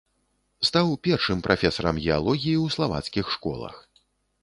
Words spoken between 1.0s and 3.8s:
першым прафесарам геалогіі ў славацкіх школах.